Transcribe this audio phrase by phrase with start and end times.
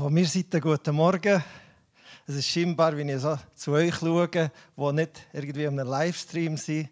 [0.00, 1.44] von mir Seite guten Morgen.
[2.26, 6.88] Es ist scheinbar, wenn ich so zu euch schaue, die nicht irgendwie einem Livestream sind,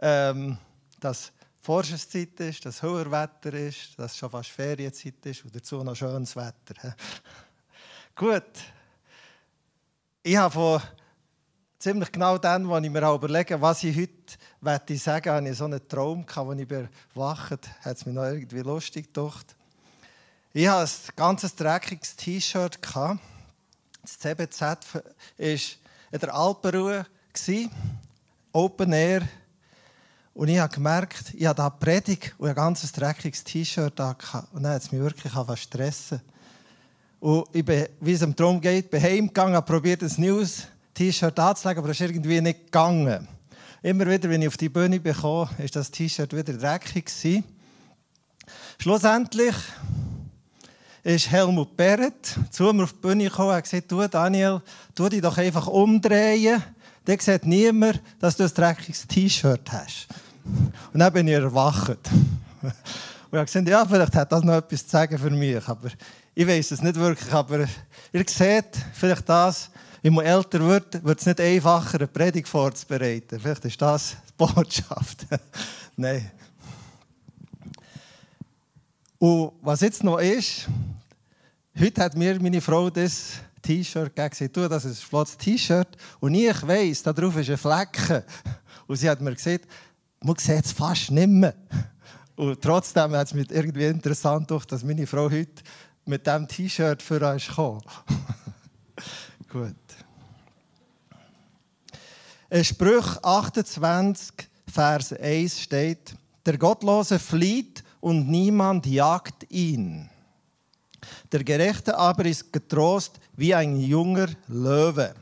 [0.00, 0.56] ähm,
[1.00, 5.96] dass Forschungszeit ist, dass hoher Wetter ist, dass schon fast Ferienzeit ist und dazu noch
[5.96, 6.94] schönes Wetter.
[8.14, 8.52] Gut.
[10.22, 10.80] Ich habe von
[11.80, 15.64] ziemlich genau dann, als ich mir überlege, was ich heute sagen möchte, hatte ich so
[15.64, 19.56] einen Traum, als ich erwacht hat es mich noch irgendwie lustig gedacht.
[20.56, 22.78] Ich hatte ein ganz dreckiges T-Shirt.
[22.84, 25.02] Das CBZ war
[25.36, 25.58] in
[26.12, 27.04] der Alpenruhe,
[28.52, 29.22] Open Air.
[30.32, 34.14] Und ich habe gemerkt, ich habe da Predigt und ein ganz dreckiges T-Shirt an.
[34.52, 36.20] Und dann hat es mich wirklich stressen.
[37.18, 41.36] Und ich bin, wie es um darum geht, bin heimgegangen, habe probiert, ein neues T-Shirt
[41.36, 43.26] anzulegen, aber es ist irgendwie nicht gegangen.
[43.82, 47.42] Immer wieder, wenn ich auf die Bühne bekam, war das T-Shirt wieder dreckig.
[48.78, 49.56] Schlussendlich
[51.04, 54.62] ist Helmut Beret zu mir auf die Bühne gekommen und hat gesagt, du Daniel,
[54.94, 56.62] tu dich doch einfach umdrehen.
[57.04, 60.08] Dann sieht niemand, dass du ein dreckiges T-Shirt hast.
[60.92, 61.90] Und dann bin ich erwacht.
[62.62, 62.72] Und
[63.30, 65.68] ich habe gesagt, ja, vielleicht hat das noch etwas zu sagen für mich.
[65.68, 65.90] Aber
[66.34, 67.32] ich weiß es nicht wirklich.
[67.32, 67.66] Aber
[68.12, 69.70] ihr seht vielleicht das,
[70.02, 73.40] wenn man älter wird, wird es nicht einfacher, eine Predigt vorzubereiten.
[73.40, 75.26] Vielleicht ist das die Botschaft.
[75.96, 76.30] Nein.
[79.24, 80.68] Und was jetzt noch ist,
[81.80, 84.52] heute hat mir meine Frau das T-Shirt gegeben.
[84.52, 85.96] Du, das ist ein flottes T-Shirt.
[86.20, 88.22] Und ich weiss, da drauf ist ein Flecken.
[88.86, 89.66] Und sie hat mir gesagt,
[90.20, 91.54] man sieht es fast nicht mehr.
[92.36, 95.62] Und trotzdem hat es mich irgendwie interessant gedacht, dass meine Frau heute
[96.04, 97.80] mit diesem T-Shirt für uns kam.
[99.48, 99.74] Gut.
[102.50, 104.34] In Sprüch 28,
[104.70, 110.10] Vers 1 steht, der Gottlose flieht und niemand jagt ihn.
[111.32, 115.14] Der Gerechte aber ist getrost wie ein junger Löwe.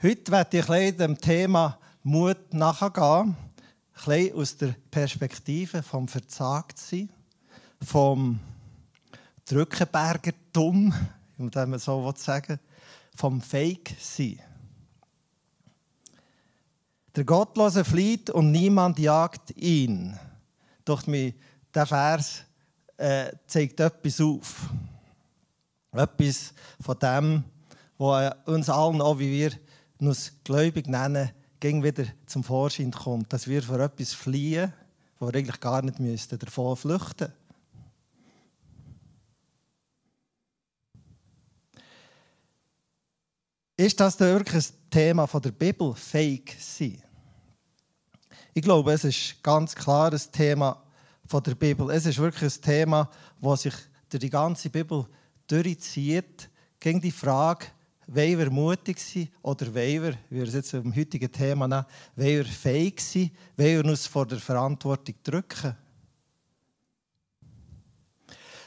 [0.00, 3.36] Heute werde ich dem Thema Mut nachgehen,
[4.06, 7.08] ein aus der Perspektive vom Verzagtsein,
[7.82, 8.38] vom
[9.44, 10.94] Drückenbergertum,
[11.36, 12.60] um das so sagen
[13.16, 14.38] vom Fake-Sein.
[17.16, 20.18] Der Gottlose flieht und niemand jagt ihn.
[20.84, 21.32] Doch mir
[21.74, 22.44] der Vers
[22.98, 24.68] äh, zeigt etwas auf.
[25.92, 27.44] Etwas von dem,
[27.96, 29.52] was uns allen, auch wie wir
[29.98, 33.32] uns gläubig nennen, ging wieder zum Vorschein kommt.
[33.32, 34.74] Dass wir vor etwas fliehen,
[35.18, 37.32] wo wir eigentlich gar nicht müssten, davon flüchten
[43.78, 47.05] Ist das denn wirklich ein Thema der Bibel, Fake sein?
[48.56, 50.82] Ich glaube, es ist ganz klar ein Thema
[51.30, 51.90] der Bibel.
[51.90, 53.74] Es ist wirklich ein Thema, das sich
[54.08, 55.04] durch die ganze Bibel
[55.46, 56.48] durchzieht,
[56.80, 57.66] gegen die Frage,
[58.06, 61.84] wollen wir mutig sein oder wollen wir, wie wir es jetzt im heutigen Thema nennen,
[62.14, 65.76] wollen wir fähig sein, wollen wir uns vor der Verantwortung drücken.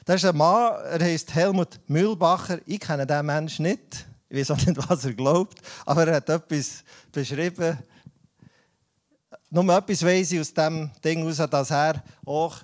[0.06, 2.60] Das ist ein Mann, er heißt Helmut Mühlbacher.
[2.68, 4.06] Ich kenne diesen Menschen nicht.
[4.30, 7.80] Ich weiß auch nicht, was er glaubt, aber er hat etwas beschrieben.
[9.52, 12.58] Nur etwas weiß ich aus dem Ding heraus, dass er auch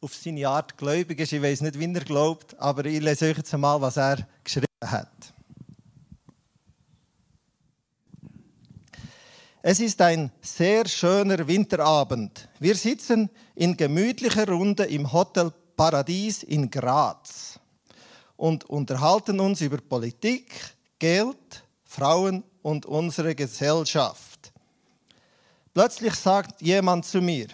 [0.00, 1.32] auf seine Art gläubig ist.
[1.32, 4.66] Ich weiß nicht, wie er glaubt, aber ich lese euch jetzt einmal, was er geschrieben
[4.84, 5.08] hat.
[9.62, 12.48] Es ist ein sehr schöner Winterabend.
[12.60, 17.58] Wir sitzen in gemütlicher Runde im Hotel Paradies in Graz
[18.36, 20.52] und unterhalten uns über Politik,
[21.00, 24.25] Geld, Frauen und unsere Gesellschaft.
[25.76, 27.48] Plötzlich sagt jemand zu mir,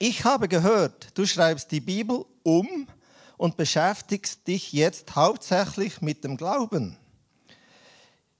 [0.00, 2.88] ich habe gehört, du schreibst die Bibel um
[3.36, 6.96] und beschäftigst dich jetzt hauptsächlich mit dem Glauben.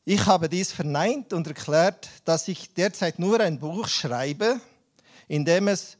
[0.04, 4.60] Ich habe dies verneint und erklärt, dass ich derzeit nur ein Buch schreibe,
[5.28, 5.96] in dem es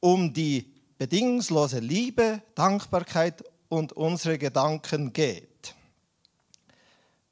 [0.00, 5.76] um die bedingungslose Liebe, Dankbarkeit und unsere Gedanken geht.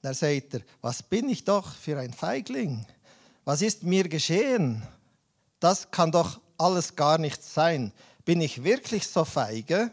[0.03, 2.87] Da sagt er, was bin ich doch für ein Feigling?
[3.45, 4.87] Was ist mir geschehen?
[5.61, 7.93] Das kann doch alles gar nicht sein.
[8.25, 9.91] Bin ich wirklich so feige?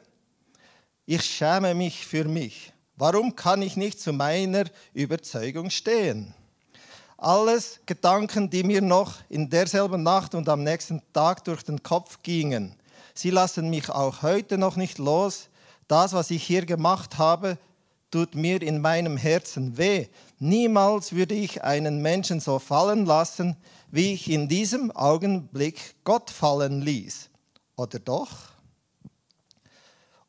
[1.05, 2.73] Ich schäme mich für mich.
[2.95, 6.33] Warum kann ich nicht zu meiner Überzeugung stehen?
[7.17, 12.19] Alles Gedanken, die mir noch in derselben Nacht und am nächsten Tag durch den Kopf
[12.21, 12.75] gingen.
[13.13, 15.49] Sie lassen mich auch heute noch nicht los.
[15.87, 17.57] Das, was ich hier gemacht habe,
[18.11, 20.07] tut mir in meinem Herzen weh.
[20.39, 23.57] Niemals würde ich einen Menschen so fallen lassen,
[23.93, 27.29] wie ich in diesem Augenblick Gott fallen ließ.
[27.75, 28.31] Oder doch?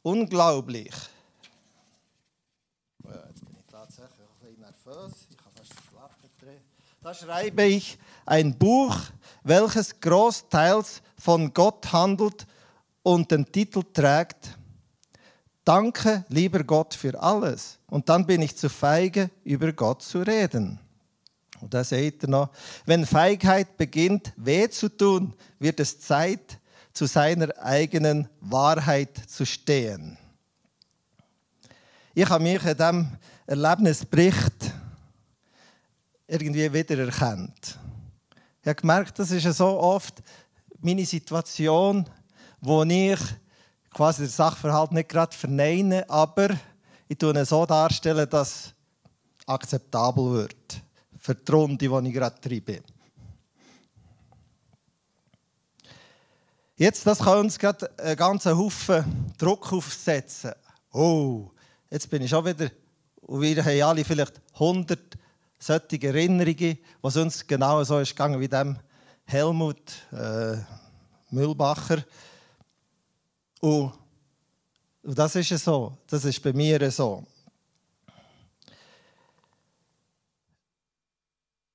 [0.03, 0.93] Unglaublich.
[4.45, 5.13] bisschen nervös.
[5.31, 6.61] Ich kann fast das Lappen drehen.
[7.01, 7.97] Da schreibe ich
[8.27, 8.95] ein Buch,
[9.43, 12.47] welches großteils von Gott handelt
[13.03, 14.59] und den Titel trägt
[15.65, 17.79] Danke, lieber Gott, für alles.
[17.87, 20.84] Und dann bin ich zu feige, über Gott zu reden.
[21.65, 22.51] Und da seht ihr noch,
[22.85, 26.59] wenn Feigheit beginnt, weh zu tun, wird es Zeit,
[26.93, 30.19] zu seiner eigenen Wahrheit zu stehen.
[32.13, 33.09] Ich habe mich in diesem
[33.47, 34.75] Erlebnisbericht
[36.27, 37.79] irgendwie wiedererkannt.
[38.61, 40.23] Ich habe gemerkt, das ist so oft
[40.83, 42.05] meine Situation,
[42.61, 43.21] wo ich
[43.91, 46.51] quasi den Sachverhalt nicht gerade verneine, aber
[47.09, 48.75] ich tue es so darstellen, dass es
[49.47, 50.84] akzeptabel wird
[51.25, 52.83] für die ich gerade treibe.
[56.77, 60.53] Jetzt, das kann uns gerade einen ganzen Haufen Druck aufsetzen.
[60.93, 61.51] Oh,
[61.91, 62.71] jetzt bin ich schon wieder,
[63.23, 65.01] und wir haben alle vielleicht 100
[65.59, 68.77] solche Erinnerungen, was uns genau so ist gegangen wie dem
[69.25, 70.59] Helmut äh,
[71.31, 72.05] Mühlbacher.
[73.61, 73.95] Und
[75.03, 77.25] das ist so, das ist bei mir so.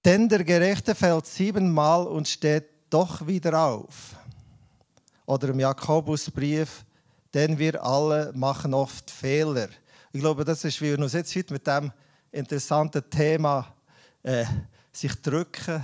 [0.05, 4.15] Denn der Gerechte fällt siebenmal und steht doch wieder auf.
[5.25, 6.85] Oder im Jakobusbrief,
[7.33, 9.67] denn wir alle machen oft Fehler.
[10.11, 11.91] Ich glaube, das ist, wie wir uns jetzt heute mit dem
[12.31, 13.73] interessanten Thema
[14.23, 14.45] äh,
[14.91, 15.83] sich drücken,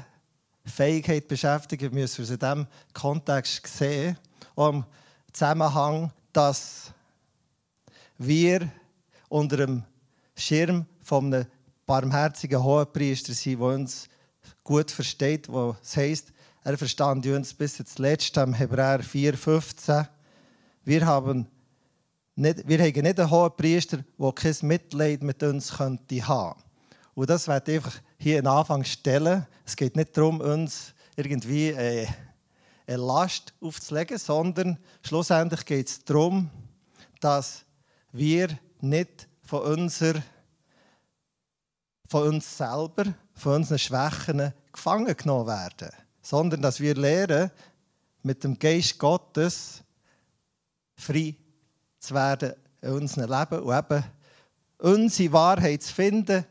[0.65, 4.17] Fähigkeit beschäftigen müssen wir es in diesem Kontext sehen.
[4.55, 4.85] Auch im
[5.31, 6.91] Zusammenhang, dass
[8.17, 8.67] wir
[9.29, 9.83] unter dem
[10.35, 11.45] Schirm von einem
[11.85, 14.07] barmherzigen Hohenpriester sind, der uns
[14.63, 16.31] gut versteht, wo es heisst,
[16.63, 20.07] er verstand uns bis jetzt letzte im Hebräer 4,15.
[20.83, 21.47] Wir haben
[22.35, 26.59] nicht, wir haben nicht einen Hohenpriester, der kein Mitleid mit uns könnte haben.
[27.13, 29.45] Und das werde ich einfach hier an Anfang stellen.
[29.63, 32.07] Es geht nicht darum, uns irgendwie äh,
[32.87, 36.49] eine Last aufzulegen, sondern schlussendlich geht es darum,
[37.19, 37.63] dass
[38.11, 38.49] wir
[38.81, 40.15] nicht von, unser,
[42.07, 45.89] von uns selber, von unseren Schwächen gefangen genommen werden,
[46.21, 47.51] sondern dass wir lernen,
[48.23, 49.83] mit dem Geist Gottes
[50.95, 51.35] frei
[51.99, 54.03] zu werden in unserem Leben und eben
[54.79, 56.45] unsere Wahrheit zu finden.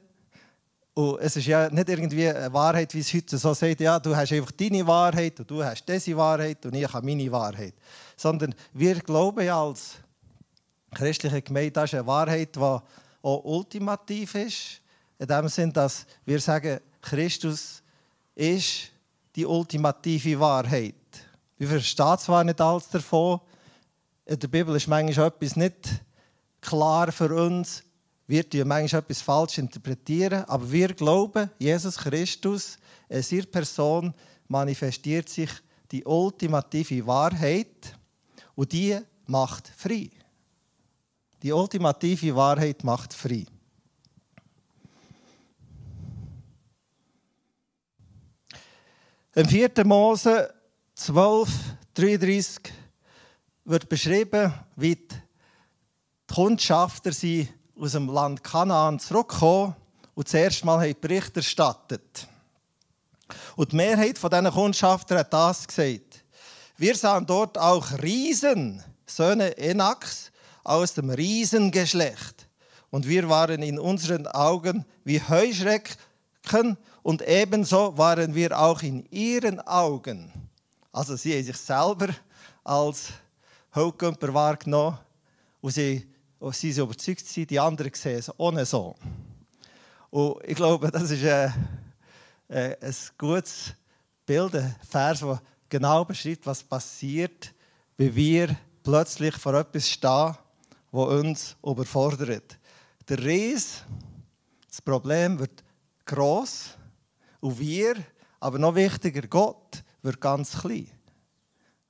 [0.94, 4.14] Und es ist ja nicht irgendwie eine Wahrheit, wie es heute so sagt, ja, du
[4.14, 7.74] hast einfach deine Wahrheit und du hast diese Wahrheit und ich habe meine Wahrheit.
[8.16, 9.94] Sondern wir glauben ja als
[10.92, 12.82] christliche Gemeinde, das ist eine Wahrheit, die auch
[13.22, 14.80] ultimativ ist.
[15.18, 17.82] In dem Sinn, dass wir sagen, Christus
[18.34, 18.90] ist
[19.36, 20.94] die ultimative Wahrheit.
[21.56, 23.40] Wir verstehen zwar nicht alles davon,
[24.26, 25.76] in der Bibel ist manchmal etwas nicht
[26.60, 27.82] klar für uns,
[28.26, 32.78] wir tun manchmal etwas falsch interpretieren, aber wir glauben, Jesus Christus,
[33.08, 34.14] in seiner Person
[34.48, 35.50] manifestiert sich
[35.90, 37.94] die ultimative Wahrheit
[38.54, 40.08] und die macht frei.
[41.42, 43.44] Die ultimative Wahrheit macht frei.
[49.36, 49.72] Im 4.
[49.84, 50.54] Mose
[50.94, 51.48] 12,
[51.94, 52.72] 33
[53.64, 55.16] wird beschrieben, wie die
[56.32, 59.74] Kundschafter sie aus dem Land Kanaan zurückkommen
[60.14, 62.28] und zuerst mal Bericht erstattet.
[63.56, 66.24] Und die Mehrheit von diesen Kundschafter hat das gesagt.
[66.76, 70.30] Wir sahen dort auch Riesen, Söhne Enaks,
[70.62, 72.46] aus dem Riesengeschlecht.
[72.90, 79.60] Und wir waren in unseren Augen wie Heuschrecken und ebenso waren wir auch in ihren
[79.60, 80.32] Augen.
[80.90, 82.08] Also sie haben sich selber
[82.64, 83.08] als
[83.74, 84.98] Hauptkörper wahrgenommen
[85.60, 86.08] und sie,
[86.38, 88.96] und sie sind überzeugt, sind, die anderen sehen es ohne so.
[90.08, 91.52] Und ich glaube, das ist ein,
[92.48, 93.74] ein gutes
[94.24, 97.52] Bild, ein Vers, der genau beschreibt, was passiert,
[97.98, 100.36] wie wir plötzlich vor etwas stehen
[100.90, 102.58] wo uns überfordert.
[103.08, 103.82] Der Ries,
[104.68, 105.62] das Problem wird
[106.06, 106.78] groß
[107.44, 107.94] und wir,
[108.40, 110.90] aber noch wichtiger, Gott wird ganz klein.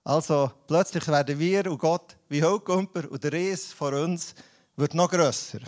[0.02, 4.34] Also plötzlich werden wir und Gott wie Hauptkumper und der Ries vor uns
[4.74, 5.60] wird noch grösser.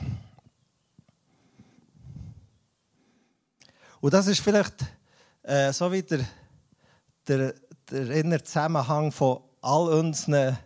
[4.01, 4.75] Und das ist vielleicht
[5.45, 6.25] äh, so wie der,
[7.29, 7.55] der,
[7.89, 10.59] der innere Zusammenhang von all unseren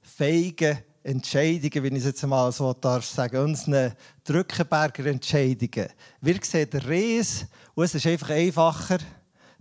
[0.00, 3.92] fähigen Entscheidungen, wenn ich es jetzt mal so darf sagen, unseren
[4.24, 5.88] Drückenberger Entscheidungen.
[6.20, 7.46] Wir sehen den Ries
[7.76, 8.98] und es ist einfach einfacher,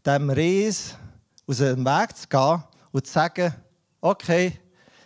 [0.04, 0.96] dem Ries
[1.46, 3.54] aus dem Weg zu gehen und zu sagen,
[4.02, 4.54] okay,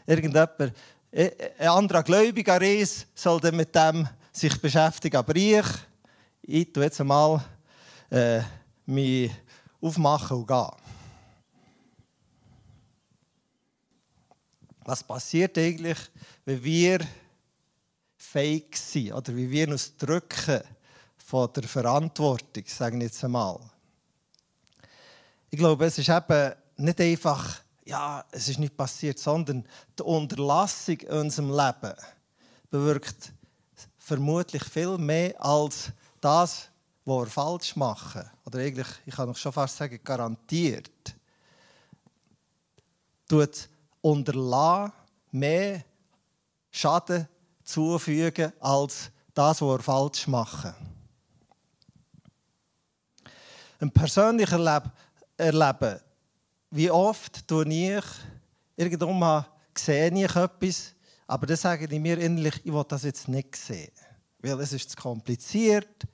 [0.07, 0.71] irgendjemand,
[1.11, 5.65] ein anderer gläubiger Ries soll dann mit dem sich beschäftigen, aber ich,
[6.43, 7.43] ich tue jetzt einmal
[8.09, 8.39] äh,
[8.85, 9.29] mich
[9.81, 10.88] aufmachen und gehen.
[14.89, 15.99] Was passiert eigentlich,
[16.45, 16.99] wenn wir
[18.17, 20.61] fake sind oder wie wir uns drücken
[21.15, 23.59] von der Verantwortung, sagen jetzt einmal.
[25.51, 29.63] Ich glaube, es ist eben nicht einfach, ja, es ist nicht passiert, sondern
[29.95, 31.93] die Unterlassung in unserem Leben
[32.71, 33.31] bewirkt
[33.99, 36.67] vermutlich viel mehr als das,
[37.05, 38.27] was wir falsch machen.
[38.43, 40.89] Oder eigentlich, ich kann noch schon fast sagen, garantiert.
[43.27, 43.69] Tut
[44.01, 44.93] unterlassen
[45.31, 45.83] mehr
[46.71, 47.27] Schaden
[47.63, 50.73] zufügen als das, was wir falsch machen.
[53.79, 54.81] Ein persönliches
[55.37, 55.99] Erleben,
[56.71, 58.03] wie oft tue ich
[58.75, 59.45] irgendwann
[59.77, 60.93] sehe ich etwas,
[61.27, 63.91] aber dann sage ich mir innerlich, ich will das jetzt nicht sehen.
[64.39, 66.07] Weil es ist zu kompliziert,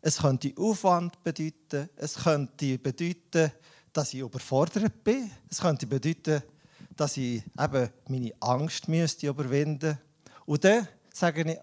[0.00, 3.52] es könnte Aufwand bedeuten, es könnte bedeuten,
[3.92, 6.42] dass ich überfordert bin, es könnte bedeuten,
[6.96, 9.98] dass ich eben meine Angst müsste überwinden
[10.46, 11.58] Und dann sage ich,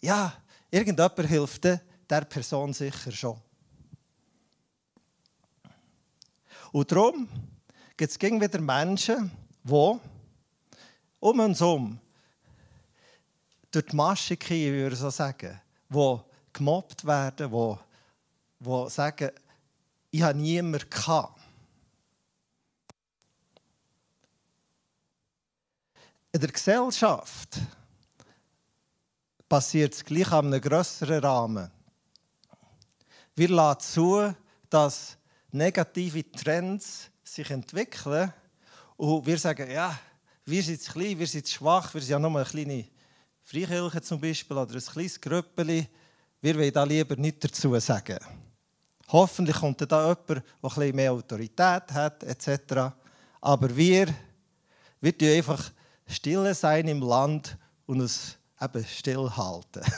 [0.00, 0.32] ja,
[0.70, 3.40] irgendjemand hilft der Person sicher schon.
[6.72, 7.28] Und darum
[7.96, 9.30] gibt es wieder Menschen,
[9.62, 9.98] die
[11.20, 11.98] um uns herum
[13.70, 16.18] durch die Masche gehen, würde ich so sagen, die
[16.52, 17.76] gemobbt werden, die,
[18.60, 19.30] die sagen,
[20.10, 20.88] ich habe niemanden.
[26.34, 27.60] In der Gesellschaft
[29.48, 31.70] passiert es gleich an einem grösseren Rahmen.
[33.36, 34.34] Wir lassen zu,
[34.68, 35.16] dass
[35.52, 38.32] negative Trends sich entwickeln
[38.96, 39.96] und wir sagen, ja,
[40.44, 42.84] wir sind klein, wir sind schwach, wir sind ja nur eine kleine
[43.44, 45.86] Freikirche zum Beispiel oder ein kleines Grüppeli.
[46.40, 48.18] Wir wollen da lieber nichts dazu sagen.
[49.06, 52.92] Hoffentlich kommt da jemand, der etwas mehr Autorität hat, etc.
[53.40, 54.12] Aber wir,
[55.00, 55.70] wir einfach
[56.06, 57.56] stille sein im Land
[57.86, 59.82] und uns eben stillhalten.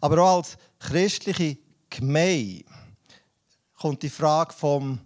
[0.00, 1.58] Aber auch als christliche
[1.90, 2.64] Gemeinde
[3.78, 5.00] kommt die Frage vom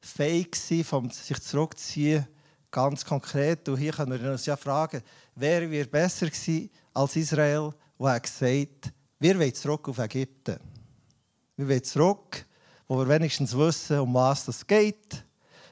[0.00, 2.26] Fake sein, vom sich zurückziehen,
[2.70, 3.68] ganz konkret.
[3.68, 5.02] Und hier können wir uns ja fragen,
[5.34, 10.58] wären wir besser gewesen als Israel, der gesagt hat, wir wollen zurück auf Ägypten.
[11.56, 12.46] Wir wollen zurück,
[12.86, 15.23] wo wir wenigstens wissen, um was es geht.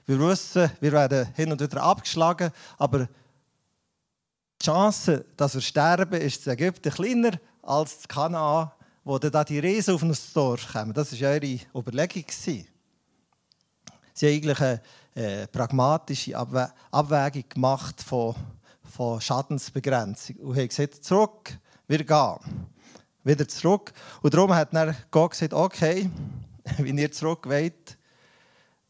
[0.05, 3.07] Wir wissen, wir werden hin und wieder abgeschlagen, aber
[4.61, 8.73] die Chance, dass wir sterben, ist in Ägypten kleiner als in Kanaan,
[9.05, 10.93] wo dann die Riesen auf uns Dorf kommen.
[10.93, 12.25] Das war ihre Überlegung.
[12.29, 12.67] Sie
[14.27, 14.83] haben eigentlich eine,
[15.15, 18.35] eine pragmatische Abwä Abwägung gemacht von,
[18.83, 21.57] von Schadensbegrenzung und haben gesagt, zurück,
[21.87, 22.67] wir gehen.
[23.25, 23.93] Wieder zurück.
[24.21, 26.11] Und darum hat dann Gott gesagt, okay,
[26.79, 27.97] wenn ihr zurück wollt,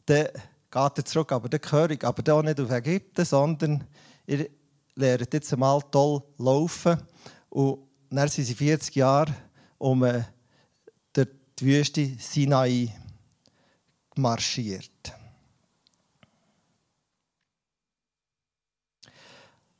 [0.07, 0.27] dann
[0.73, 3.83] geht er zurück, aber dann ich aber dann nicht auf Ägypten, sondern
[4.25, 4.49] ihr
[4.95, 6.97] lernt jetzt einmal toll laufen.
[7.49, 9.33] Und dann sind sie 40 Jahre
[9.77, 10.23] um äh,
[11.15, 12.91] die Wüste Sinai
[14.15, 15.13] marschiert.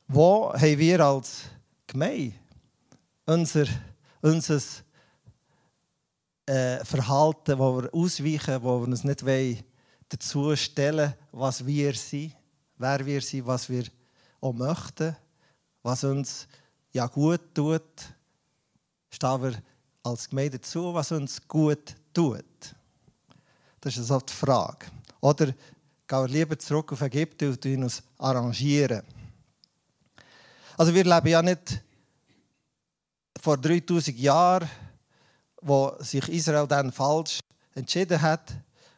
[0.07, 1.45] Wo haben wir als
[1.87, 2.35] Gemeinde
[3.25, 3.65] unser,
[4.21, 4.61] unser
[6.45, 9.63] äh, Verhalten, wo wir ausweichen, wo wir uns nicht wollen,
[10.13, 12.35] dazu stellen, was wir sind,
[12.77, 13.85] wer wir sind, was wir
[14.39, 15.15] auch möchten,
[15.81, 16.47] was uns
[16.91, 17.81] ja gut tut,
[19.09, 19.53] stehen wir
[20.03, 22.45] als Gemeinde dazu, was uns gut tut.
[23.81, 24.85] Das ist also die Frage.
[25.19, 25.55] Oder gehen
[26.07, 29.01] wir lieber zurück auf Ägypten und uns arrangieren.
[30.77, 31.81] Also wir leben ja nicht
[33.41, 34.69] vor 3000 Jahren,
[35.61, 37.39] wo sich Israel dann falsch
[37.73, 38.53] entschieden hat,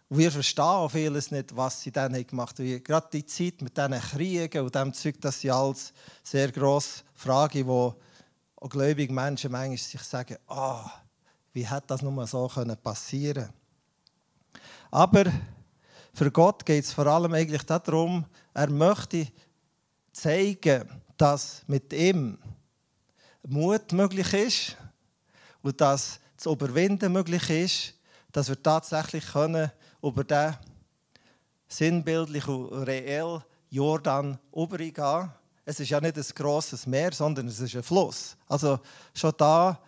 [0.09, 2.83] wir verstehen auch vieles nicht, was sie dann gemacht haben.
[2.83, 5.93] Gerade die Zeit mit diesen Kriegen und dem Zeug, das sind alles
[6.23, 7.95] sehr grosse Fragen, wo
[8.55, 10.81] auch gläubige Menschen manchmal sich sagen, oh,
[11.53, 12.47] wie hätte das nur so
[12.83, 13.53] passieren können
[14.91, 15.25] Aber
[16.13, 19.27] für Gott geht es vor allem eigentlich darum, er möchte
[20.11, 22.37] zeigen, dass mit ihm
[23.43, 24.77] Mut möglich ist
[25.61, 27.93] und dass das Überwinden möglich ist,
[28.31, 29.71] dass wir tatsächlich können
[30.05, 30.55] über den
[31.67, 35.31] sinnbildlich und reell Jordan übergehen.
[35.65, 38.37] Es ist ja nicht ein grosses Meer, sondern es ist ein Fluss.
[38.47, 38.79] Also
[39.15, 39.79] schon da,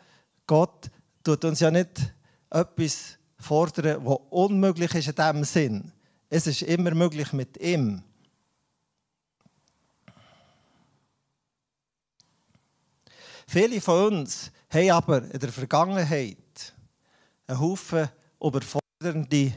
[0.47, 0.89] Gott
[1.23, 2.13] tut uns ja nicht
[2.49, 5.91] etwas fordern, was unmöglich ist in diesem Sinn.
[6.29, 8.01] Es ist immer möglich mit ihm.
[13.47, 16.73] Viele von uns haben aber in der Vergangenheit
[17.45, 18.09] einen Haufen
[18.41, 19.53] überfordernde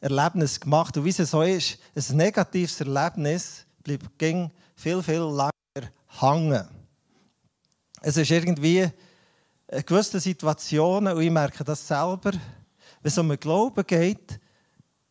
[0.00, 0.96] Erlebnisse gemacht.
[0.96, 4.18] Und wie es so ist, ein negatives Erlebnis bleibt
[4.74, 6.68] viel, viel länger hängen.
[8.02, 8.88] Es ist irgendwie
[9.68, 12.40] in gewissen Situationen, und ich merke das selber, wenn
[13.02, 14.38] es um den Glauben geht,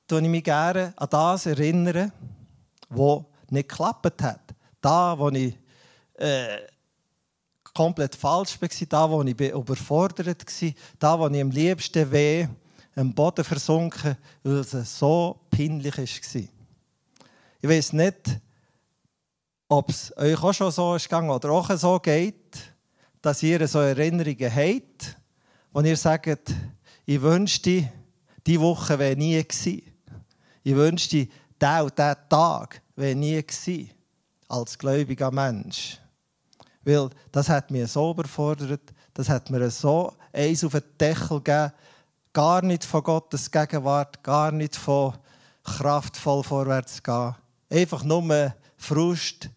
[0.07, 2.11] erinnere ich mich gerne an das erinnern,
[2.89, 4.41] was nicht geklappt hat.
[4.79, 5.57] Da, wo ich
[6.13, 6.59] äh,
[7.73, 12.47] komplett falsch war, da, wo ich überfordert war, da, wo ich am liebsten weh
[12.95, 16.43] am Boden versunken, weil es so peinlich war.
[17.61, 18.39] Ich weiß nicht,
[19.67, 22.57] ob es euch auch schon so ist gegangen oder auch so geht,
[23.21, 25.17] dass ihr so Erinnerungen habt,
[25.73, 26.53] wo ihr sagt,
[27.05, 27.91] ich wünschte,
[28.45, 29.81] diese Woche wäre nie gewesen.
[30.63, 31.27] Ich wünschte,
[31.59, 33.89] dieser Tag wäre nie gewesen,
[34.47, 35.99] als gläubiger Mensch.
[36.83, 41.71] Weil das hat mich so überfordert, das hat mir so eins auf den Deckel gegeben,
[42.35, 45.17] gar nicht von Gottes Gegenwart, gar nicht von
[45.63, 47.33] kraftvoll vorwärts gehen.
[47.69, 49.49] Einfach nur Frust,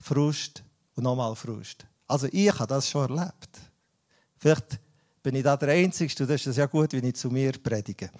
[0.00, 0.64] Frust
[0.96, 1.86] und nochmal Frust.
[2.08, 3.60] Also ich habe das schon erlebt.
[4.36, 4.80] Vielleicht
[5.22, 8.10] bin ich da der Einzige, und das ist ja gut, wenn ich zu mir predige.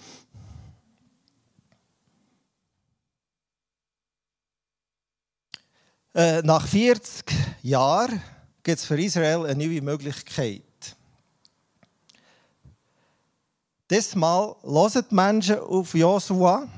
[6.15, 7.25] Äh, nach 40
[7.63, 8.23] Jahren
[8.63, 10.70] gibt es für Israel eine neue Möglichkeit.
[13.91, 16.69] Diesmal hören die Menschen auf Josua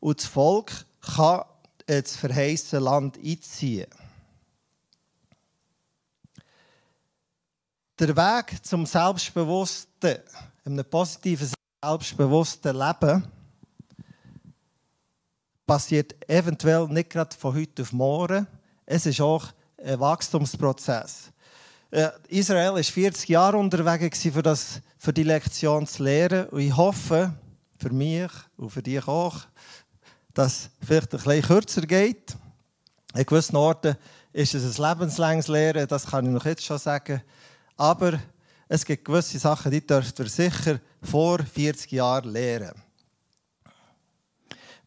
[0.00, 0.70] und das Volk
[1.00, 1.44] kann
[1.86, 3.86] ins verheißene Land einziehen.
[7.98, 10.18] Der Weg zum selbstbewussten,
[10.66, 11.50] einem positiven,
[11.82, 13.26] selbstbewussten Leben
[15.66, 18.46] passiert eventuell nicht gerade von heute auf morgen.
[18.84, 19.46] Es ist auch
[19.82, 21.32] ein Wachstumsprozess.
[21.90, 26.48] Äh, Israel war 40 Jahre unterwegs, für, das, für die Lektion zu lernen.
[26.48, 27.32] Und ich hoffe,
[27.78, 29.36] für mich und für dich auch,
[30.34, 32.36] dass es vielleicht ein bisschen kürzer geht.
[33.14, 33.96] In gewissen Orten
[34.32, 37.22] ist es ein lebenslänges Lehren, das kann ich noch jetzt schon sagen.
[37.76, 38.18] Aber
[38.66, 42.72] es gibt gewisse Sachen, die dürft ihr sicher vor 40 Jahren lernen.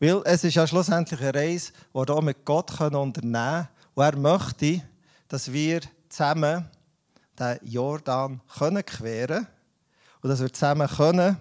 [0.01, 3.69] Weil es ist ja schlussendlich eine Reise, die wir mit Gott unternehmen können.
[3.93, 4.81] Und er möchte,
[5.29, 5.79] dass wir
[6.09, 6.69] zusammen
[7.39, 9.47] den Jordan können queren
[10.21, 11.37] und dass wir zusammen können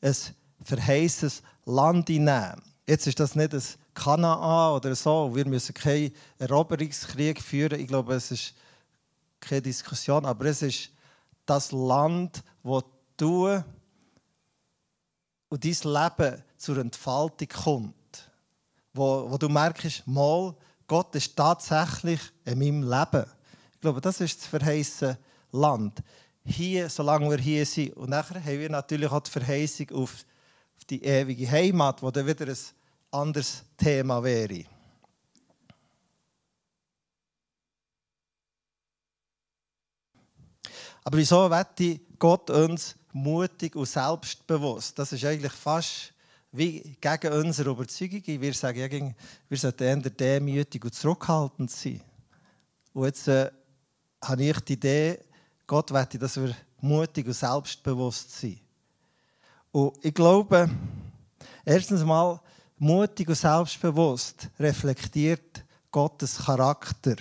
[0.00, 0.16] ein
[0.62, 2.62] verheißes Land einnehmen.
[2.86, 3.62] Jetzt ist das nicht ein
[3.94, 5.34] Kanaan oder so.
[5.34, 7.80] Wir müssen keinen Eroberungskrieg führen.
[7.80, 8.54] Ich glaube, es ist
[9.40, 10.90] keine Diskussion, aber es ist
[11.46, 12.82] das Land, wo
[13.16, 13.62] du
[15.48, 18.30] und dein Leben zur Entfaltung kommt.
[18.92, 20.54] Wo, wo du merkst, mal,
[20.86, 23.24] Gott ist tatsächlich in meinem Leben.
[23.72, 25.18] Ich glaube, das ist das verheißene
[25.52, 26.02] Land.
[26.44, 27.96] Hier, solange wir hier sind.
[27.96, 30.24] Und nachher haben wir natürlich auch die Verheißung auf,
[30.90, 32.56] die ewige Heimat, wo dann wieder ein
[33.10, 34.64] anderes Thema wäre.
[41.04, 44.98] Aber wieso wette Gott uns mutig und selbstbewusst?
[44.98, 46.14] Das ist eigentlich fast
[46.50, 48.22] wie gegen unsere Überzeugung.
[48.24, 49.14] Wir sagen
[49.48, 52.00] wir sollten eher demütig und zurückhaltend sein.
[52.92, 53.50] Und jetzt äh,
[54.22, 55.18] habe ich die Idee,
[55.66, 58.60] Gott möchte, dass wir mutig und selbstbewusst sind.
[59.72, 60.68] Und ich glaube,
[61.64, 62.40] erstens mal,
[62.78, 67.16] mutig und selbstbewusst reflektiert Gottes Charakter.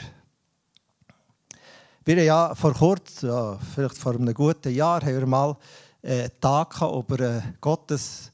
[2.06, 5.56] Wir haben ja vor kurzem, ja, vielleicht vor einem guten Jahr, haben wir mal
[6.02, 8.30] einen Tag über äh, Gottes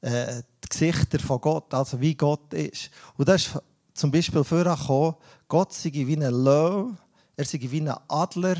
[0.00, 2.90] äh, die Gesichter von Gott, also wie Gott ist.
[3.16, 3.62] Und das ist
[3.94, 5.16] zum Beispiel vorgekommen,
[5.48, 6.96] Gott sei wie ein Löwe,
[7.36, 8.56] er sei wie ein Adler,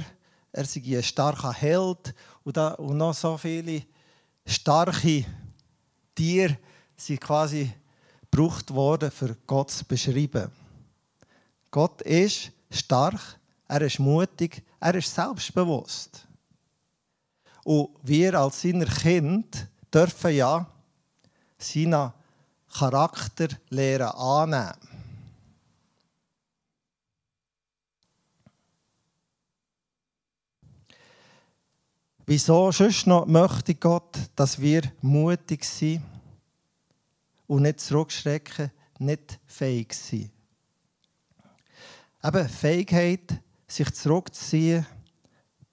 [0.53, 3.83] er sei ein starker Held und, noch so viele
[4.45, 5.25] starke
[6.15, 6.59] Tiere
[6.97, 7.73] sind quasi
[8.31, 10.51] gebraucht worden, für Gott zu beschreiben.
[11.71, 16.27] Gott ist stark, er ist mutig, er ist selbstbewusst.
[17.65, 20.67] Und wir als seine Kind dürfen ja
[21.59, 22.13] seinen
[22.73, 24.92] Charakter lernen annehmen.
[32.35, 36.01] Wieso sonst noch möchte Gott, dass wir mutig sind
[37.47, 40.31] und nicht zurückschrecken, nicht fähig sind?
[42.25, 44.87] Eben Fähigkeit, sich zurückzuziehen,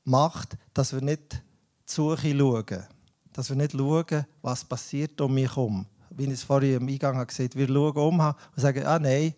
[0.04, 1.42] macht, dass wir nicht
[1.86, 2.84] zu Suche schauen
[3.32, 5.86] dass wir nicht schauen, was passiert um mich herum.
[6.10, 9.34] Wie ich es vorhin im Eingang habe gesagt wir schauen um und sagen, ah nein,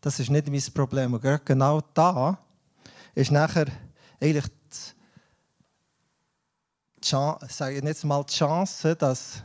[0.00, 1.14] das ist nicht mein Problem.
[1.14, 2.36] Und genau da
[3.14, 3.66] ist nachher
[4.20, 4.46] eigentlich
[7.04, 9.42] die Chance, sage ich jetzt mal die Chance, dass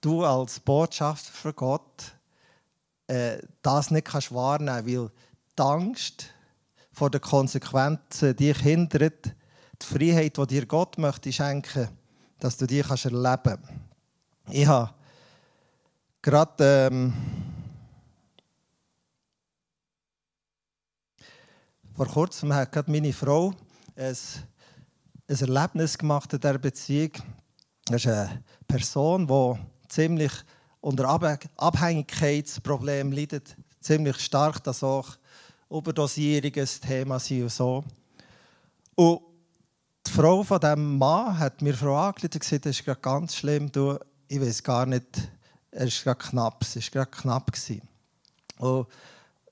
[0.00, 2.16] du als Botschafter für Gott
[3.06, 5.10] äh, das nicht kannst wahrnehmen weil
[5.58, 6.26] die Angst
[6.92, 9.26] vor den Konsequenzen dich hindert,
[9.80, 11.88] die Freiheit, die dir Gott möchte schenken,
[12.38, 13.62] dass du die kannst erleben.
[14.50, 14.92] Ich habe
[16.20, 17.12] gerade ähm,
[21.94, 23.54] vor kurzem hat gerade meine Frau
[23.94, 24.16] ein,
[25.32, 27.12] ein Erlebnis gemacht in dieser Beziehung.
[27.86, 29.54] Das ist eine Person, die
[29.88, 30.32] ziemlich
[30.80, 31.08] unter
[31.56, 35.16] Abhängigkeitsproblemen leidet, ziemlich stark, dass auch
[35.70, 37.84] Überdosierungen Thema sind und so.
[38.94, 39.20] Und
[40.06, 43.36] die Frau von diesem Mann hat mir Frau angerufen und gesagt, das ist gerade ganz
[43.36, 45.30] schlimm, du, ich weiß gar nicht,
[45.70, 47.50] er ist gerade knapp, es war gerade knapp.
[47.52, 47.80] Gewesen.
[48.58, 48.86] Und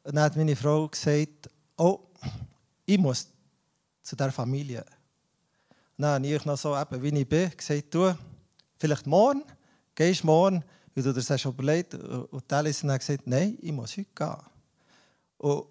[0.05, 2.01] dann hat meine Frau gesagt, oh,
[2.85, 3.29] ich muss
[4.03, 4.85] zu dieser Familie.
[6.03, 8.17] Dann habe ich noch so, eben, wie ich bin, gesagt, du,
[8.79, 9.43] vielleicht morgen,
[9.95, 13.97] gehst morgen, wie du dir das hast überlegt Und Alice hat gesagt, nein, ich muss
[13.97, 14.37] heute gehen.
[15.39, 15.67] Und,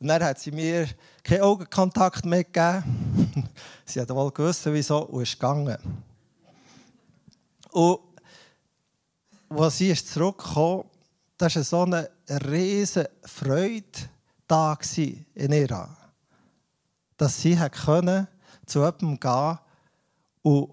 [0.00, 0.88] und dann hat sie mir
[1.22, 3.48] keinen Augenkontakt mehr gegeben.
[3.84, 5.78] sie hat wohl gewusst, wieso, und ist gegangen.
[7.70, 8.00] Und
[9.50, 10.84] als sie ist zurückgekommen
[11.38, 13.84] da war so eine riesige Freude
[14.48, 14.76] da
[15.34, 15.88] in ihr.
[17.16, 18.26] Dass sie können,
[18.68, 19.58] zu jemandem gehen
[20.42, 20.70] und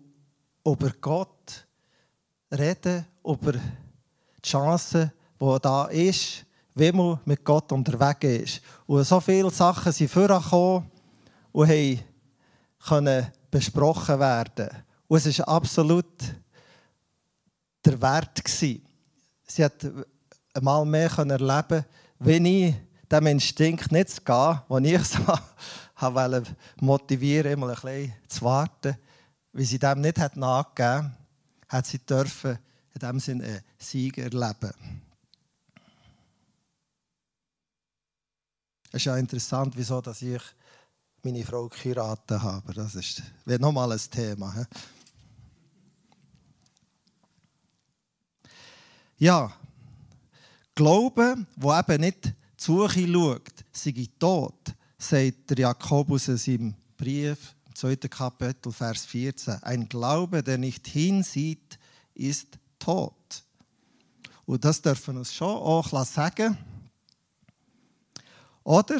[0.66, 1.68] über Gott
[2.52, 8.62] reden über die Chance, die da ist, wenn man mit Gott unterwegs ist.
[8.86, 10.90] Und so viele Sachen sind vorgekommen
[11.52, 12.04] und
[12.88, 14.70] können besprochen werden.
[15.08, 16.06] Und es war absolut
[17.84, 18.44] der Wert.
[18.44, 18.86] Gewesen.
[19.48, 19.88] Sie hat
[20.54, 21.86] einmal mehr erleben
[22.20, 22.76] wenn ich
[23.12, 25.20] dem Instinkt nicht zu gehen, den ich so
[26.00, 28.98] wollte motivieren, immer ein bisschen zu warten,
[29.54, 31.26] wie sie dem nicht nachgegeben hat
[31.68, 32.60] hat sie dürfen
[32.94, 34.72] in dem Sinne einen Sieg erleben.
[38.90, 40.42] Es ist ja interessant, wieso dass ich
[41.24, 42.74] meine Frau geheiratet habe.
[42.74, 44.54] Das ist nochmal ein Thema.
[44.54, 44.66] He?
[49.18, 49.52] Ja,
[50.76, 54.74] Glauben, wo eben nicht zu Suche schaut, sei tot,
[55.06, 57.96] sagt der Jakobus in seinem Brief 2.
[58.10, 59.62] Kapitel, Vers 14.
[59.62, 61.78] Ein Glaube, der nicht hinsieht,
[62.16, 63.44] ist tot.
[64.46, 66.58] Und das dürfen wir uns schon auch sagen.
[68.64, 69.00] Oder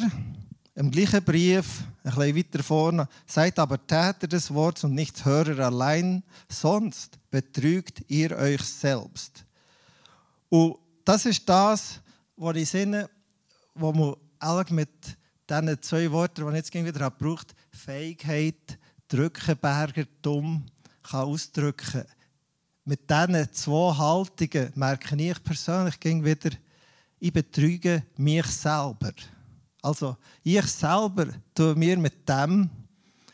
[0.76, 5.66] im gleichen Brief, ein bisschen weiter vorne, seid aber Täter des Wortes und nicht Hörer
[5.66, 9.44] allein, sonst betrügt ihr euch selbst.
[10.50, 12.00] Und das ist das,
[12.36, 13.10] was ich sehe,
[13.74, 15.16] wo man mit
[15.48, 17.36] diesen zwei Worten, die ich jetzt wieder habe,
[17.70, 18.78] Fähigkeit,
[19.08, 20.64] Drückenberger, dumm,
[21.02, 22.04] kann ausdrücken.
[22.84, 26.50] Mit diesen zwei Haltungen merke ich persönlich wieder,
[27.18, 29.12] ich betrüge mich selber.
[29.82, 32.68] Also ich selber tue mir mit dem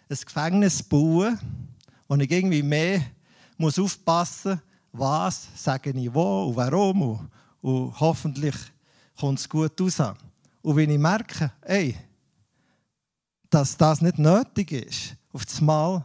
[0.09, 1.38] ein Gefängnis bauen,
[2.07, 3.03] wo ich irgendwie mehr
[3.57, 4.61] muss aufpassen
[4.92, 7.03] was sage ich wo und warum.
[7.03, 7.31] Und,
[7.62, 8.55] und hoffentlich
[9.18, 10.14] kommt es gut raus.
[10.62, 11.96] Und wenn ich merke, ey,
[13.51, 16.05] dass das nicht nötig ist, auf das Mal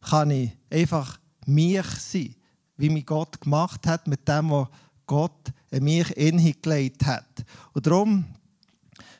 [0.00, 2.34] kann ich einfach mich sein,
[2.76, 4.68] wie mich Gott gemacht hat, mit dem, was
[5.06, 7.44] Gott in mich hingelegt hat.
[7.72, 8.24] Und darum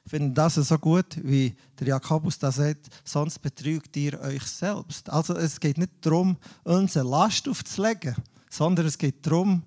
[0.07, 5.09] finde ich das so gut, wie der Jakobus das sagt, sonst betrügt ihr euch selbst.
[5.11, 8.17] Also es geht nicht darum, uns eine Last aufzulegen,
[8.51, 9.63] sondern es geht darum,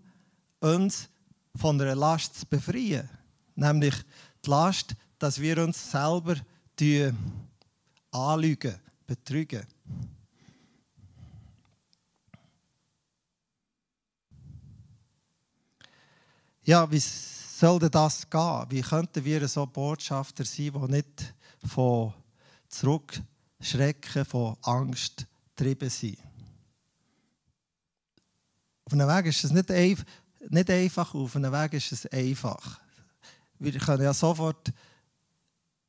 [0.60, 1.10] uns
[1.56, 3.10] von einer Last zu befreien.
[3.56, 3.96] Nämlich
[4.46, 6.36] die Last, dass wir uns selber
[8.12, 8.76] anlügen,
[9.06, 9.66] betrügen.
[16.66, 18.66] Ja, wie soll denn das gehen?
[18.70, 21.34] Wie könnten wir so Botschafter sein, die nicht
[21.66, 22.14] von
[22.70, 25.26] Zurückschrecken, von Angst
[25.56, 26.18] getrieben sind?
[28.86, 32.80] Auf einem Weg ist es nicht, nicht einfach, auf einem Weg ist es einfach.
[33.64, 34.74] Wir können ja sofort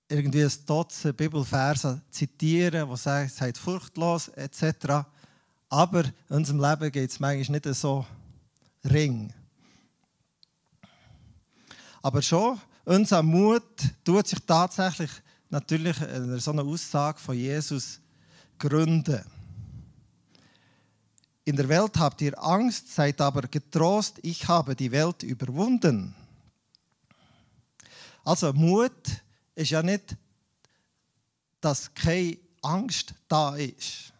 [0.08, 5.04] irgendwie ein Dutzend Bibelverse zitieren, die sagen, seid furchtlos etc.
[5.68, 8.06] Aber in unserem Leben geht es manchmal nicht so
[8.84, 9.32] ring.
[12.00, 13.64] Aber schon, unser Mut
[14.04, 15.10] tut sich tatsächlich
[15.50, 17.98] natürlich in so einer Aussage von Jesus
[18.56, 19.20] gründen.
[21.44, 26.14] In der Welt habt ihr Angst, seid aber getrost, ich habe die Welt überwunden.
[28.24, 29.22] Also Mut
[29.54, 30.16] ist ja nicht
[31.64, 34.12] dass keine Angst da ist.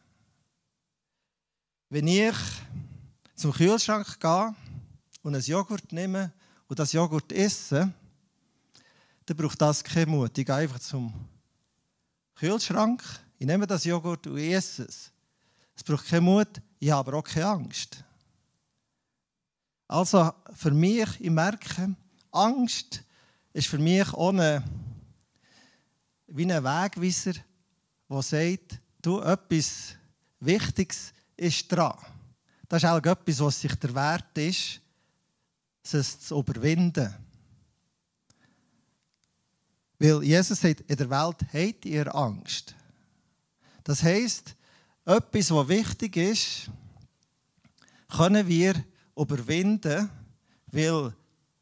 [1.91, 2.35] Wenn ich
[3.35, 4.55] zum Kühlschrank gehe
[5.23, 6.33] und einen Joghurt nehme
[6.69, 7.93] und das Joghurt esse,
[9.27, 10.39] dann braucht das keinen Mut.
[10.39, 11.13] Ich gehe einfach zum
[12.35, 13.03] Kühlschrank,
[13.39, 15.13] ich nehme das Joghurt und esse es.
[15.77, 18.03] Es braucht keinen Mut, ich habe aber auch keine Angst.
[19.87, 21.95] Also für mich, ich merke,
[22.31, 23.05] Angst
[23.55, 24.63] ist für mich ohne
[26.27, 27.35] wie ein Wegweiser,
[28.11, 29.95] der sagt, du, etwas
[30.41, 31.97] Wichtiges ist dran.
[32.69, 34.81] Das ist auch etwas, was sich der Wert ist,
[35.93, 37.15] es zu überwinden.
[40.01, 42.75] Weil Jesus sagt, in der Welt habt ihr Angst.
[43.85, 44.57] Das heisst,
[45.05, 46.71] etwas, was wichtig ist,
[48.09, 48.75] können wir
[49.17, 50.11] überwinden,
[50.67, 51.15] weil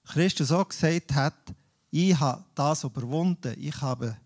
[0.04, 1.34] Christus auch gesagt hat,
[1.92, 4.16] ich habe das überwunden, ich habe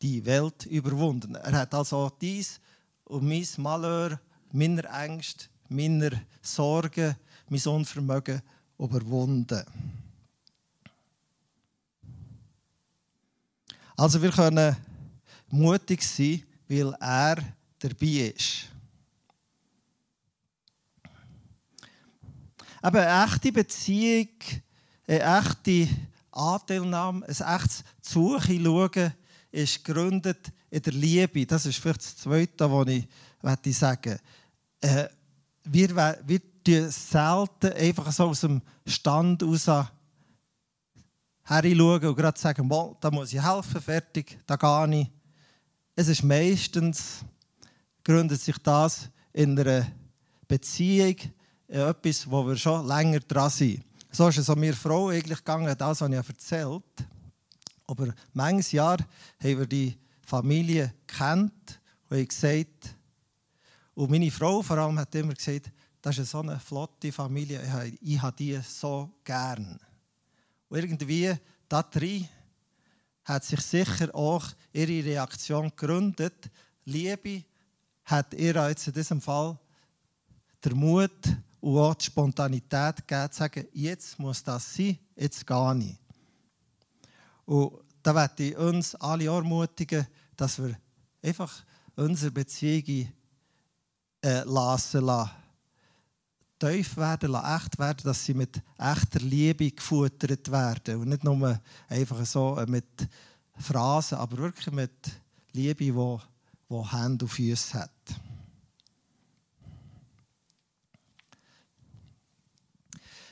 [0.00, 1.34] die Welt überwunden.
[1.34, 2.58] Er hat also dies
[3.04, 4.18] und mein Malheur,
[4.50, 7.14] meine Ängste, meine Sorgen,
[7.50, 8.40] mein Unvermögen
[8.78, 9.62] überwunden.
[13.98, 14.74] Also wir können
[15.48, 17.36] mutig sein, weil er
[17.78, 18.70] dabei ist.
[22.80, 24.28] Aber eine echte Beziehung,
[25.06, 25.88] eine echte
[26.32, 29.12] Anteilnahme, ein echtes Suchen, Schauen,
[29.50, 31.46] ist gegründet in der Liebe.
[31.46, 34.18] Das ist vielleicht das Zweite, was ich sagen
[34.80, 35.08] äh,
[35.64, 39.88] Wir, wir schauen selten einfach so aus dem Stand raus schauen
[42.06, 45.10] und gerade sagen, da muss ich helfen, fertig, da gehe ich.
[45.96, 47.24] Es ist meistens,
[48.04, 49.86] gründet sich das in einer
[50.46, 51.16] Beziehung,
[51.66, 53.84] in etwas, wo wir schon länger dran sind.
[54.12, 56.82] So ist es an mir Frau eigentlich gegangen, das habe ich erzählt.
[57.86, 59.96] Aber manches Jahr haben wir die
[60.26, 62.96] Familie kennt und haben gesagt,
[63.94, 65.70] und meine Frau vor allem hat immer gesagt,
[66.02, 67.60] das ist so eine flotte Familie,
[68.00, 69.78] ich habe die so gern.
[70.68, 71.32] Und irgendwie,
[71.68, 72.28] da drin
[73.24, 76.50] hat sich sicher auch ihre Reaktion gegründet.
[76.84, 77.44] Liebe
[78.04, 79.56] hat ihr jetzt in diesem Fall
[80.64, 85.78] der Mut und auch die Spontanität gegeben, zu sagen, jetzt muss das sein, jetzt gehe
[85.78, 85.98] ich.
[87.44, 90.76] Und da möchte ich uns alle ermutigen, dass wir
[91.22, 91.64] einfach
[91.96, 93.12] unsere Beziehungen
[94.22, 95.30] äh, lassen lassen.
[96.58, 101.00] Tief werden, lassen, echt werden, dass sie mit echter Liebe gefuttert werden.
[101.00, 103.08] Und nicht nur einfach so äh, mit
[103.56, 105.10] Phrasen, aber wirklich mit
[105.52, 107.90] Liebe, die, die Hände und Füße hat.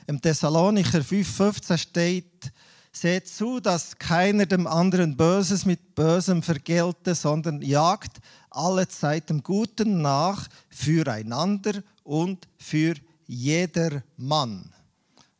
[0.09, 2.51] Im Thessalonicher 5,15 steht,
[2.91, 8.17] Seht zu, dass keiner dem anderen Böses mit Bösem vergelte, sondern jagt
[8.49, 12.95] alle Zeit dem Guten nach füreinander und für
[13.27, 14.73] jeder Mann.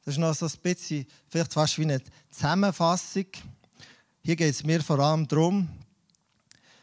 [0.05, 3.25] Das ist noch so ein bisschen, vielleicht fast wie eine Zusammenfassung.
[4.21, 5.67] Hier geht es mir vor allem darum,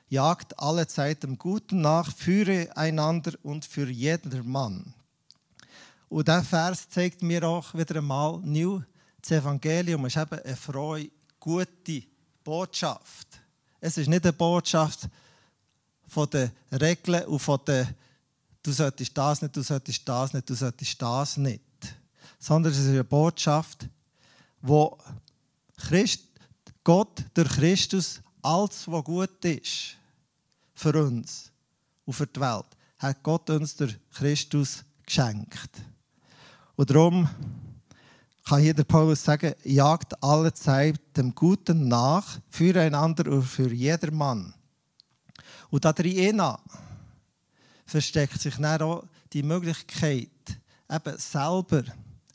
[0.08, 4.92] jagt alle Zeit dem Guten nach, füreinander und für jeder Mann.
[6.08, 8.82] Und der Vers zeigt mir auch wieder einmal, New
[9.28, 12.04] das Evangelium ist eben eine frohe, gute
[12.44, 13.26] Botschaft.
[13.80, 15.08] Es ist nicht eine Botschaft
[16.06, 17.88] von den Regeln und von den
[18.62, 21.62] du solltest das nicht, du solltest das nicht, du solltest das nicht.
[22.38, 23.88] Sondern es ist eine Botschaft,
[24.60, 24.96] wo
[25.76, 26.22] Christ,
[26.84, 29.96] Gott durch Christus alles, was gut ist
[30.74, 31.50] für uns
[32.04, 32.66] und für die Welt,
[32.98, 35.70] hat Gott uns durch Christus geschenkt.
[36.76, 37.28] Und darum
[38.44, 44.54] kann hier der Paulus sagen, jagt alle Zeit dem Guten nach, füreinander und für jedermann.
[45.70, 46.40] Und da drin
[47.86, 50.28] versteckt sich dann auch die Möglichkeit,
[50.88, 51.82] eben selber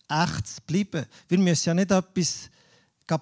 [0.10, 1.06] echt zu bleiben.
[1.30, 2.50] Wir müssen ja nicht etwas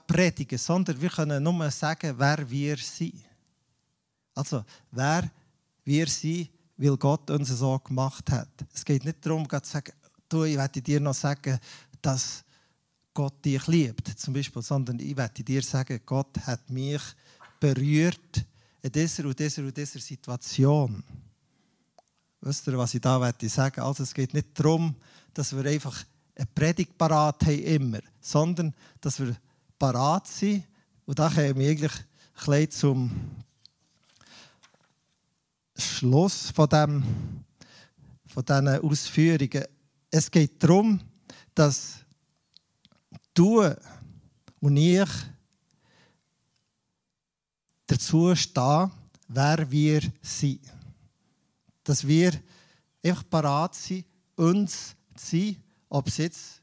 [0.07, 3.21] predigen, sondern wir können nur sagen, wer wir sind.
[4.35, 5.29] Also, wer
[5.83, 8.49] wir sind, weil Gott uns so gemacht hat.
[8.73, 9.93] Es geht nicht darum, zu sagen,
[10.29, 11.59] du, ich werde dir noch sagen,
[12.01, 12.43] dass
[13.13, 17.01] Gott dich liebt, zum Beispiel, sondern ich werde dir sagen, Gott hat mich
[17.59, 18.45] berührt
[18.81, 21.03] in dieser und dieser und dieser Situation.
[22.41, 23.83] Wisst ihr, was ich da sagen will?
[23.83, 24.95] Also es geht nicht darum,
[25.33, 29.35] dass wir einfach eine Predigt parat haben, immer, sondern dass wir
[29.77, 30.63] parat sind.
[31.05, 31.91] Und da kommen wir eigentlich
[32.47, 33.11] ein zum
[35.75, 37.03] Schluss von, dem,
[38.27, 39.65] von diesen Ausführungen.
[40.11, 40.99] Es geht darum,
[41.53, 41.99] dass
[43.33, 43.63] du
[44.59, 45.09] und ich
[47.85, 48.91] dazu stehen,
[49.27, 50.61] wer wir sind.
[51.83, 52.33] Dass wir
[53.03, 56.61] einfach parat sind, uns zu sein, ob es jetzt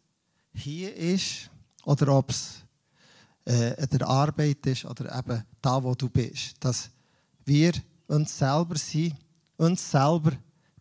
[0.54, 1.50] hier ist
[1.84, 2.64] oder ob es
[3.44, 6.56] äh, der Arbeit ist oder eben da, wo du bist.
[6.60, 6.90] Dass
[7.44, 7.72] wir
[8.08, 9.14] uns selber sind,
[9.56, 10.32] uns selber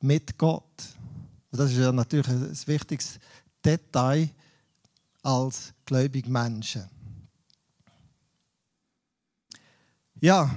[0.01, 0.94] mit Gott.
[1.55, 3.17] Und das ist ja natürlich ein wichtiges
[3.63, 4.29] Detail
[5.23, 6.83] als gläubige Menschen.
[10.19, 10.53] Ja,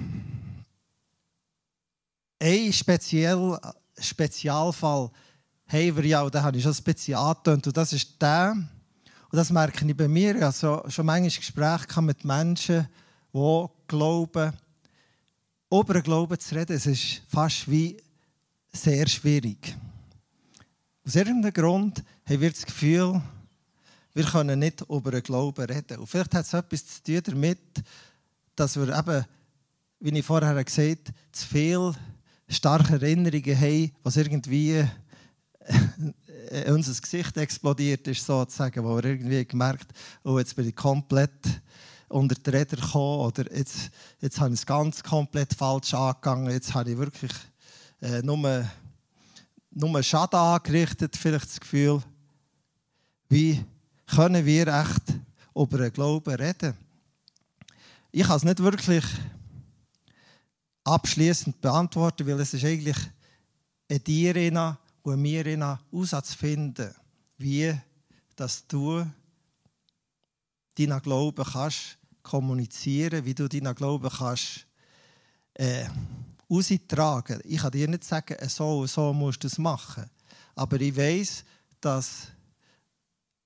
[2.37, 3.57] ein speziell,
[3.97, 5.09] Spezialfall
[5.67, 9.37] haben wir ja, und den habe ich schon speziell getönt, und das ist der, und
[9.37, 12.89] das merke ich bei mir, ich habe schon manchmal Gespräche mit Menschen,
[13.33, 14.51] die glauben,
[15.71, 17.95] über Glauben zu reden, es ist fast wie
[18.73, 19.77] sehr schwierig.
[21.09, 23.19] Aus irgendeinem Grund haben wir das Gefühl,
[24.13, 25.97] wir können nicht über den Glauben reden.
[25.97, 27.59] Und vielleicht hat es etwas zu tun damit,
[28.55, 29.25] dass wir eben,
[30.01, 31.95] wie ich vorher gesagt habe, zu viele
[32.47, 34.85] starke Erinnerungen haben, was irgendwie
[36.51, 39.91] äh, unser Gesicht explodiert ist, sozusagen, wo wir irgendwie gemerkt
[40.23, 41.31] oh, jetzt bin ich komplett
[42.07, 43.89] unter die Räder gekommen oder jetzt,
[44.21, 47.31] jetzt habe ich es ganz komplett falsch angegangen, jetzt habe ich wirklich
[47.99, 48.69] äh, nur,
[49.71, 52.01] nur Schaden angerichtet, vielleicht das Gefühl,
[53.29, 53.63] wie
[54.07, 55.03] können wir echt
[55.55, 56.75] über den Glauben reden?
[58.11, 59.05] Ich kann es nicht wirklich
[60.83, 62.97] abschließend beantworten, weil es ist eigentlich
[63.87, 64.67] in dir
[65.03, 66.93] und mir herauszufinden,
[67.37, 67.75] wie
[68.35, 69.05] dass du
[70.77, 74.65] deinen Glauben kannst kommunizieren, wie du deinen Glauben kannst
[75.55, 75.85] äh,
[76.49, 77.41] austragen.
[77.45, 80.09] Ich kann dir nicht sagen, so und so musst du es machen,
[80.55, 81.43] aber ich weiß,
[81.79, 82.27] dass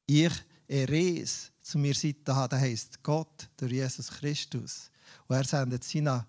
[0.08, 0.32] ich
[0.70, 4.90] eine Reis zu mir habe, der heißt Gott, der Jesus Christus.
[5.28, 6.26] Und er sendet seinen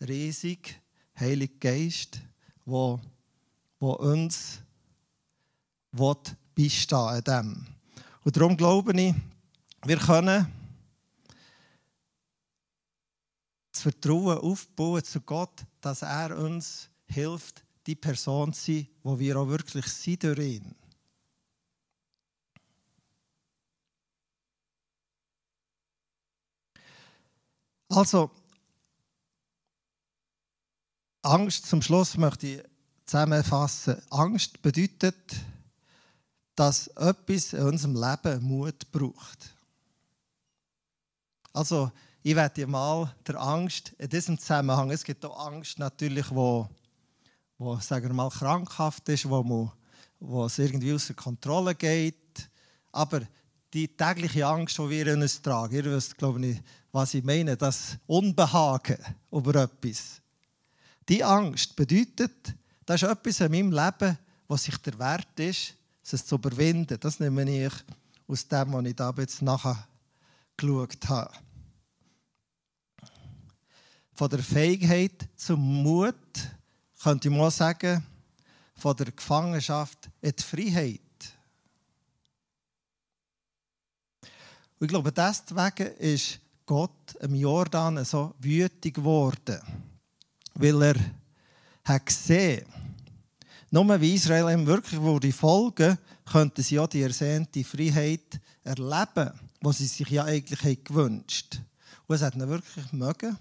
[0.00, 0.80] riesig
[1.18, 2.20] Heiligen Geist,
[2.64, 3.00] wo,
[3.78, 4.60] wo uns
[5.92, 7.66] beistehen in dem.
[8.22, 9.14] Und darum glaube ich,
[9.84, 10.46] wir können
[13.72, 19.36] das Vertrauen aufbauen zu Gott, dass er uns hilft, die Person zu sein, wo wir
[19.36, 20.74] auch wirklich sind durch ihn.
[27.88, 28.30] Also,
[31.22, 32.62] Angst zum Schluss möchte ich
[33.04, 34.00] zusammenfassen.
[34.10, 35.34] Angst bedeutet,
[36.54, 39.56] dass etwas in unserem Leben Mut braucht.
[41.52, 41.90] Also,
[42.22, 46.68] ich werde mal der Angst in diesem Zusammenhang, es gibt auch Angst natürlich, wo,
[47.58, 49.72] wo sagen wir mal, krankhaft ist, wo, man,
[50.18, 52.50] wo es irgendwie außer Kontrolle geht,
[52.92, 53.22] aber
[53.72, 56.60] die tägliche Angst, die wir in uns tragen, ihr wisst, glaube ich,
[56.92, 58.98] was ich meine, das Unbehagen
[59.30, 60.20] über etwas.
[61.08, 62.54] Die Angst bedeutet,
[62.84, 65.74] das ist etwas in meinem Leben, was sich der Wert ist,
[66.12, 66.98] es zu überwinden.
[66.98, 67.72] Das nehme ich
[68.26, 69.86] aus dem, was ich da jetzt nachher
[70.56, 71.32] geschaut habe.
[74.20, 76.14] Von der Fähigkeit zum Mut
[77.02, 78.04] könnte ich mal sagen,
[78.76, 81.00] von der Gefangenschaft in die Freiheit.
[84.78, 89.58] Und ich glaube, deswegen ist Gott im Jordan so wütig geworden,
[90.52, 90.96] weil er
[91.84, 92.66] hat gesehen,
[93.70, 95.96] nur wie Israel ihm wirklich würde folgen,
[96.30, 99.30] könnten sie auch die ersehnte Freiheit erleben,
[99.62, 101.66] was sie sich ja eigentlich gewünscht haben.
[102.06, 103.38] Und es hat ihn wirklich mögen.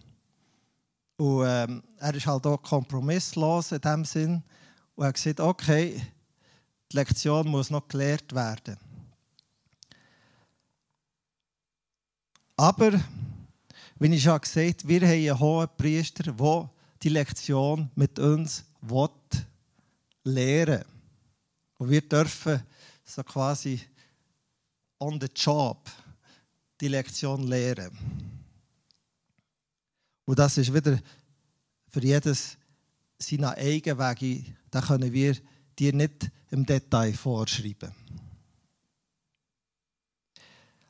[1.19, 4.41] Und ähm, er ist halt auch kompromisslos in dem Sinn.
[4.95, 6.01] Und er hat gesagt, okay,
[6.89, 8.77] die Lektion muss noch gelehrt werden.
[12.55, 13.03] Aber,
[13.99, 16.69] wie ich schon gesagt habe, wir haben einen hohen Priester, der
[17.03, 18.63] die Lektion mit uns
[20.23, 20.85] lehren will.
[21.79, 22.63] Und wir dürfen
[23.03, 23.81] so quasi
[24.99, 25.89] on the job
[26.79, 27.91] die Lektion lehren.
[30.29, 30.99] Und das ist wieder
[31.87, 32.55] für jedes
[33.17, 35.35] seine eigenen Wege, da können wir
[35.79, 37.91] dir nicht im Detail vorschreiben.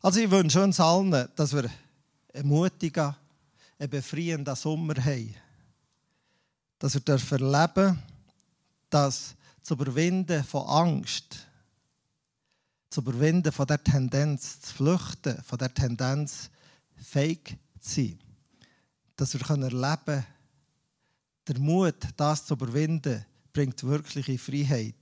[0.02, 1.70] Also ich wünsche uns allen, dass wir
[2.34, 3.16] einen mutigen,
[3.78, 5.34] einen befreienden Sommer haben.
[6.78, 7.98] Dass wir dürfen erleben,
[8.90, 11.48] dass zu überwinden von Angst,
[12.90, 16.50] zu überwinden von der Tendenz zu flüchten, von der Tendenz
[16.98, 18.29] fake zu sein.
[19.20, 20.26] Dass wir erleben können,
[21.46, 24.96] der Mut, das zu überwinden, bringt wirkliche Freiheit.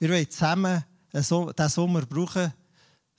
[0.00, 0.82] Wir wollen zusammen
[1.12, 2.52] diesen Sommer brauchen,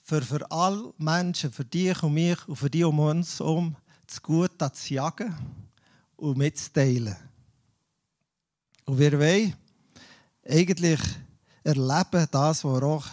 [0.02, 3.74] für, für alle Menschen, für dich und mich und für die um uns herum,
[4.06, 5.34] das Gute zu jagen
[6.16, 7.16] und mitzuteilen.
[8.84, 9.56] Und wir wollen
[10.46, 11.00] eigentlich
[11.64, 13.06] erleben, das, was auch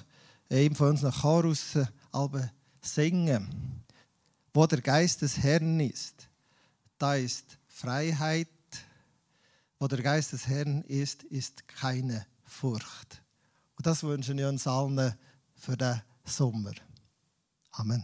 [0.50, 1.88] einem von unseren Chorussen
[2.82, 3.77] singen,
[4.58, 6.28] wo der Geist des Herrn ist.
[6.98, 8.48] Da ist Freiheit.
[9.78, 13.22] Wo der Geist des Herrn ist, ist keine Furcht.
[13.76, 15.14] Und das wünschen wir uns allen
[15.54, 16.74] für den Sommer.
[17.74, 18.04] Amen.